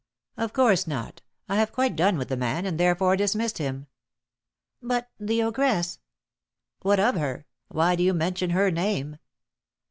"Of 0.35 0.51
course 0.51 0.87
not; 0.87 1.21
I 1.47 1.57
have 1.57 1.71
quite 1.71 1.95
done 1.95 2.17
with 2.17 2.29
the 2.29 2.35
man, 2.35 2.65
and 2.65 2.79
therefore 2.79 3.15
dismissed 3.15 3.59
him." 3.59 3.85
"But 4.81 5.11
the 5.19 5.43
ogress!" 5.43 5.99
"What 6.81 6.99
of 6.99 7.13
her? 7.17 7.45
Why 7.67 7.95
do 7.95 8.01
you 8.01 8.15
mention 8.15 8.49
her 8.49 8.71
name?" 8.71 9.17